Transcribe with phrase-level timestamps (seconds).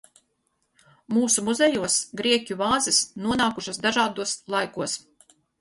[1.17, 5.01] Mūsu muzejos grieķu vāzes nonākušas dažādos laikos.